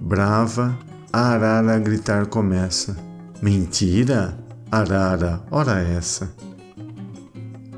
[0.00, 0.76] Brava,
[1.12, 2.96] a arara a gritar começa:
[3.40, 4.38] Mentira?
[4.72, 6.34] Arara, ora essa.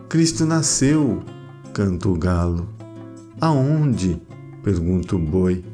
[0.08, 1.22] Cristo nasceu,
[1.74, 2.75] canta o galo.
[3.40, 4.20] Aonde?
[4.62, 5.64] pergunta o boi.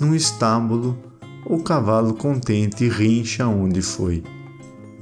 [0.00, 0.98] Num estábulo,
[1.46, 4.24] o cavalo contente rincha onde foi.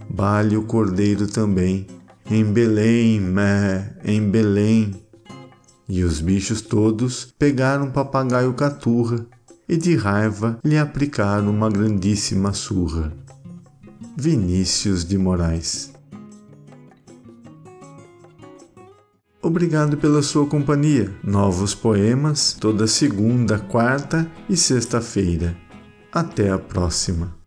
[0.09, 1.87] Bale o cordeiro também,
[2.31, 4.95] em Belém, mé, em Belém.
[5.89, 9.27] E os bichos todos pegaram o papagaio caturra
[9.69, 13.13] e de raiva lhe aplicaram uma grandíssima surra.
[14.17, 15.92] Vinícius de Moraes
[19.42, 21.11] Obrigado pela sua companhia.
[21.24, 25.56] Novos poemas toda segunda, quarta e sexta-feira.
[26.12, 27.39] Até a próxima.